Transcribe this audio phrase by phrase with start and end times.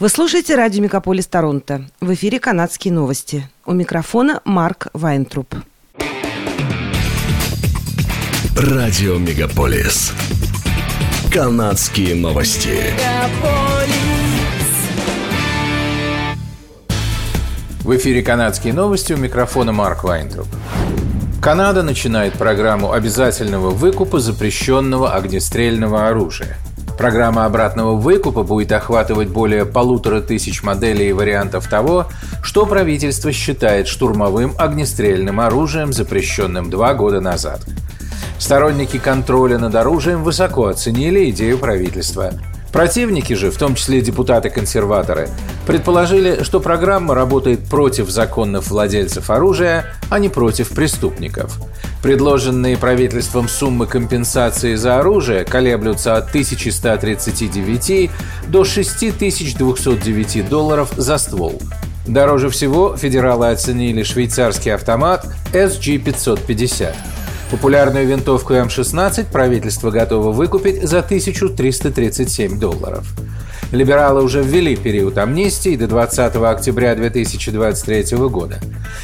[0.00, 1.84] Вы слушаете радио «Мегаполис Торонто».
[2.00, 3.46] В эфире «Канадские новости».
[3.66, 5.54] У микрофона Марк Вайнтруп.
[8.56, 10.14] Радио «Мегаполис».
[11.30, 12.78] «Канадские новости».
[17.80, 20.48] В эфире «Канадские новости» у микрофона Марк Вайнтруп.
[21.42, 26.56] Канада начинает программу обязательного выкупа запрещенного огнестрельного оружия–
[27.00, 32.08] Программа обратного выкупа будет охватывать более полутора тысяч моделей и вариантов того,
[32.42, 37.62] что правительство считает штурмовым огнестрельным оружием, запрещенным два года назад.
[38.38, 42.32] Сторонники контроля над оружием высоко оценили идею правительства–
[42.72, 45.28] Противники же, в том числе депутаты-консерваторы,
[45.66, 51.58] предположили, что программа работает против законных владельцев оружия, а не против преступников.
[52.02, 58.10] Предложенные правительством суммы компенсации за оружие колеблются от 1139
[58.48, 61.60] до 6209 долларов за ствол.
[62.06, 66.94] Дороже всего федералы оценили швейцарский автомат SG-550–
[67.50, 73.04] Популярную винтовку М-16 правительство готово выкупить за 1337 долларов.
[73.72, 78.60] Либералы уже ввели период амнистии до 20 октября 2023 года.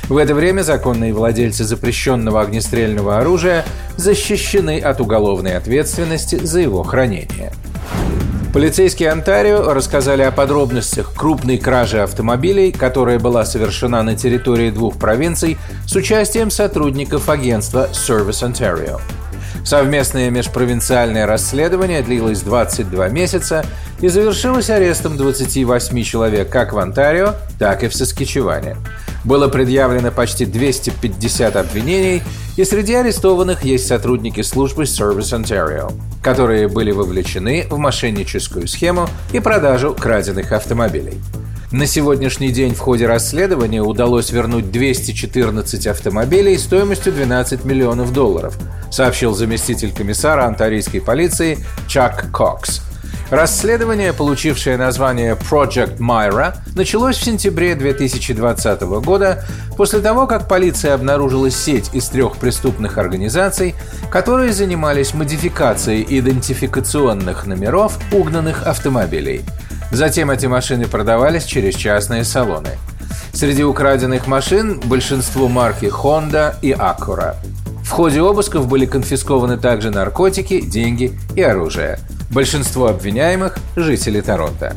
[0.08, 3.64] В это время законные владельцы запрещенного огнестрельного оружия
[3.96, 7.52] защищены от уголовной ответственности за его хранение.
[8.56, 15.58] Полицейские Онтарио рассказали о подробностях крупной кражи автомобилей, которая была совершена на территории двух провинций
[15.86, 18.98] с участием сотрудников агентства Service Ontario.
[19.64, 23.64] Совместное межпровинциальное расследование длилось 22 месяца
[24.00, 28.76] и завершилось арестом 28 человек как в Онтарио, так и в Саскичеване.
[29.24, 32.22] Было предъявлено почти 250 обвинений,
[32.56, 39.40] и среди арестованных есть сотрудники службы Service Ontario, которые были вовлечены в мошенническую схему и
[39.40, 41.20] продажу краденных автомобилей.
[41.72, 48.56] На сегодняшний день в ходе расследования удалось вернуть 214 автомобилей стоимостью 12 миллионов долларов,
[48.92, 51.58] сообщил заместитель комиссара антарийской полиции
[51.88, 52.82] Чак Кокс.
[53.30, 59.44] Расследование, получившее название Project Myra, началось в сентябре 2020 года
[59.76, 63.74] после того, как полиция обнаружила сеть из трех преступных организаций,
[64.08, 69.42] которые занимались модификацией идентификационных номеров угнанных автомобилей.
[69.90, 72.70] Затем эти машины продавались через частные салоны.
[73.32, 77.36] Среди украденных машин большинство марки Honda и Acura.
[77.84, 81.98] В ходе обысков были конфискованы также наркотики, деньги и оружие–
[82.30, 84.76] Большинство обвиняемых– жители Торонто.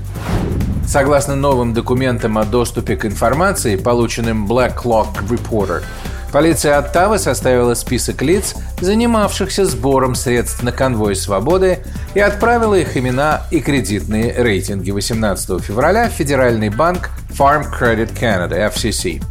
[0.88, 5.84] Согласно новым документам о доступе к информации, полученным Black Clock Reporter,
[6.32, 11.80] полиция Оттавы составила список лиц, занимавшихся сбором средств на конвой свободы
[12.14, 18.72] и отправила их имена и кредитные рейтинги 18 февраля в Федеральный банк Farm Credit Canada,
[18.74, 19.22] FCC.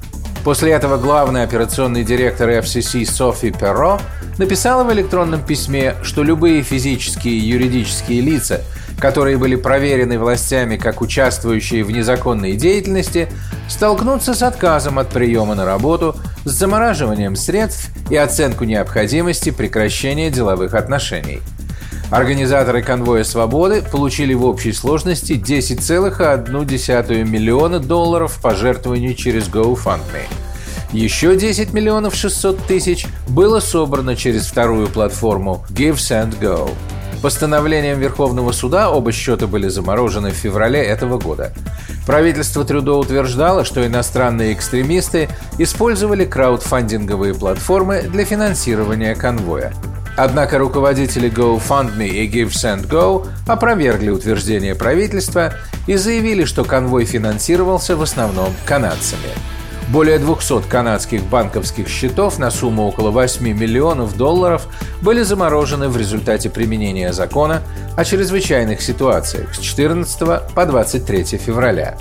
[0.44, 4.00] После этого главный операционный директор FCC Софи Перро
[4.38, 8.62] написала в электронном письме, что любые физические и юридические лица,
[8.98, 13.28] которые были проверены властями как участвующие в незаконной деятельности,
[13.69, 20.75] столкнутся с отказом от приема на работу, с замораживанием средств и оценку необходимости прекращения деловых
[20.75, 21.41] отношений.
[22.11, 30.27] Организаторы конвоя свободы получили в общей сложности 10,1 миллиона долларов пожертвований через GoFundMe–
[30.93, 36.71] еще 10 миллионов 600 тысяч было собрано через вторую платформу Give Send Go.
[37.23, 41.53] Постановлением Верховного суда оба счета были заморожены в феврале этого года.
[42.06, 49.75] Правительство Трюдо утверждало, что иностранные экстремисты использовали краудфандинговые платформы для финансирования конвоя.
[50.17, 55.55] Однако руководители GoFundMe и GiveSendGo опровергли утверждение правительства
[55.87, 59.57] и заявили, что конвой финансировался в основном канадцами.
[59.88, 64.69] Более 200 канадских банковских счетов на сумму около 8 миллионов долларов
[65.00, 67.62] были заморожены в результате применения закона
[67.97, 71.97] о чрезвычайных ситуациях с 14 по 23 февраля.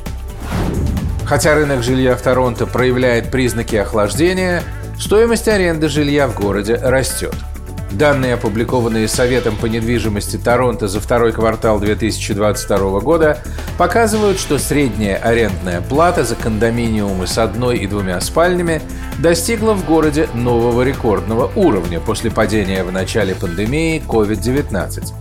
[1.25, 4.63] Хотя рынок жилья в Торонто проявляет признаки охлаждения,
[5.00, 7.36] стоимость аренды жилья в городе растет–
[7.92, 13.42] Данные, опубликованные Советом по недвижимости Торонто за второй квартал 2022 года,
[13.78, 18.81] показывают, что средняя арендная плата за кондоминиумы с одной и двумя спальнями
[19.19, 25.13] достигла в городе нового рекордного уровня после падения в начале пандемии COVID-19.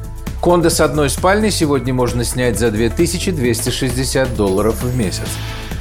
[0.43, 5.29] Кондо с одной спальней сегодня можно снять за 2260 долларов в месяц.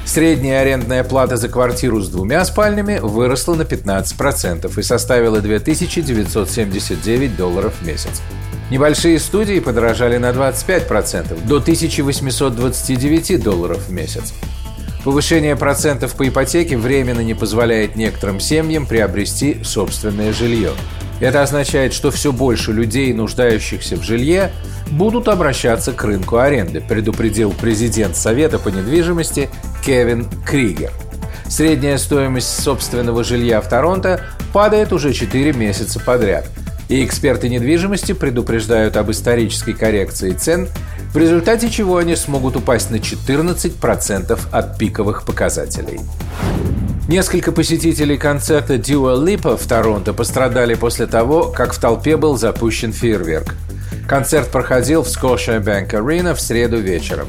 [0.05, 7.73] Средняя арендная плата за квартиру с двумя спальнями выросла на 15% и составила 2979 долларов
[7.81, 8.21] в месяц.
[8.69, 14.33] Небольшие студии подорожали на 25%, до 1829 долларов в месяц.
[15.03, 20.71] Повышение процентов по ипотеке временно не позволяет некоторым семьям приобрести собственное жилье.
[21.19, 24.51] Это означает, что все больше людей, нуждающихся в жилье,
[24.91, 29.49] будут обращаться к рынку аренды, предупредил президент Совета по недвижимости
[29.85, 30.91] Кевин Кригер.
[31.47, 34.21] Средняя стоимость собственного жилья в Торонто
[34.51, 36.47] падает уже 4 месяца подряд.
[36.87, 40.67] И эксперты недвижимости предупреждают об исторической коррекции цен,
[41.13, 45.99] в результате чего они смогут упасть на 14% от пиковых показателей.
[47.07, 52.91] Несколько посетителей концерта Dua Lipa в Торонто пострадали после того, как в толпе был запущен
[52.91, 53.53] фейерверк.
[54.07, 57.27] Концерт проходил в Scotia Bank Arena в среду вечером.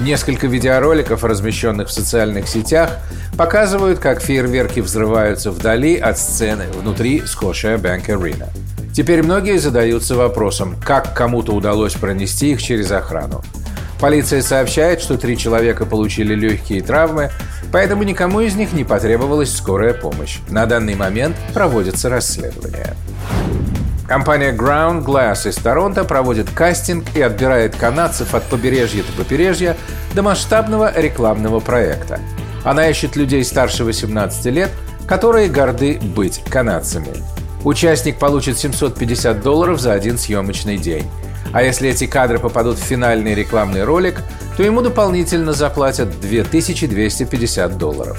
[0.00, 2.98] Несколько видеороликов, размещенных в социальных сетях,
[3.38, 8.48] показывают, как фейерверки взрываются вдали от сцены внутри Scotia Bank Arena.
[8.94, 13.42] Теперь многие задаются вопросом, как кому-то удалось пронести их через охрану.
[13.98, 17.30] Полиция сообщает, что три человека получили легкие травмы,
[17.72, 20.38] поэтому никому из них не потребовалась скорая помощь.
[20.48, 22.94] На данный момент проводятся расследования.
[24.10, 29.76] Компания Ground Glass из Торонто проводит кастинг и отбирает канадцев от побережья до побережья
[30.16, 32.18] до масштабного рекламного проекта.
[32.64, 34.72] Она ищет людей старше 18 лет,
[35.06, 37.12] которые горды быть канадцами.
[37.62, 41.08] Участник получит 750 долларов за один съемочный день.
[41.52, 44.22] А если эти кадры попадут в финальный рекламный ролик,
[44.56, 48.18] то ему дополнительно заплатят 2250 долларов.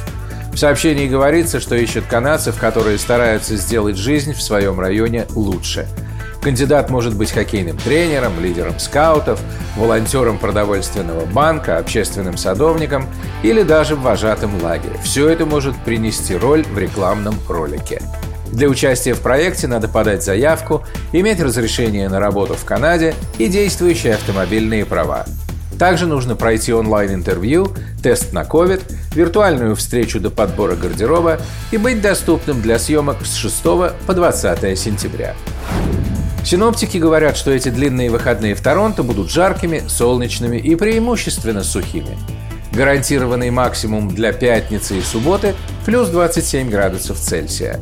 [0.53, 5.87] В сообщении говорится, что ищут канадцев, которые стараются сделать жизнь в своем районе лучше.
[6.41, 9.39] Кандидат может быть хоккейным тренером, лидером скаутов,
[9.77, 13.07] волонтером продовольственного банка, общественным садовником
[13.43, 14.95] или даже вожатым в лагере.
[15.03, 18.01] Все это может принести роль в рекламном ролике.
[18.51, 20.83] Для участия в проекте надо подать заявку,
[21.13, 25.25] иметь разрешение на работу в Канаде и действующие автомобильные права.
[25.81, 27.73] Также нужно пройти онлайн-интервью,
[28.03, 28.83] тест на COVID,
[29.15, 31.39] виртуальную встречу до подбора гардероба
[31.71, 35.33] и быть доступным для съемок с 6 по 20 сентября.
[36.45, 42.15] Синоптики говорят, что эти длинные выходные в Торонто будут жаркими, солнечными и преимущественно сухими.
[42.73, 45.55] Гарантированный максимум для пятницы и субботы–
[45.87, 47.79] плюс 27 градусов Цельсия.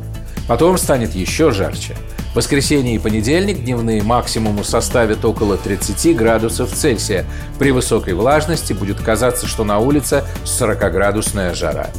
[0.50, 1.96] Потом станет еще жарче–
[2.32, 7.24] в воскресенье и понедельник дневные максимумы составят около 30 градусов Цельсия.
[7.58, 11.90] При высокой влажности будет казаться, что на улице 40-градусная жара.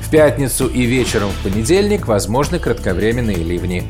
[0.00, 3.84] В пятницу и вечером в понедельник возможны кратковременные ливни.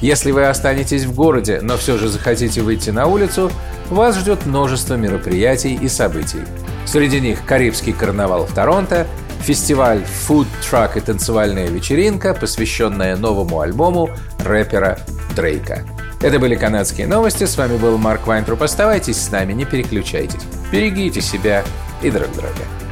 [0.00, 3.52] Если вы останетесь в городе, но все же захотите выйти на улицу,
[3.88, 6.40] вас ждет множество мероприятий и событий.
[6.86, 9.06] Среди них Карибский карнавал в Торонто,
[9.46, 14.10] фестиваль «Food Truck» и танцевальная вечеринка, посвященная новому альбому
[14.40, 14.98] рэпера
[15.36, 15.84] Дрейка.
[16.20, 17.44] Это были канадские новости.
[17.44, 18.62] С вами был Марк Вайнтруп.
[18.62, 20.42] Оставайтесь с нами, не переключайтесь.
[20.72, 21.62] Берегите себя
[22.02, 22.85] и друг друга.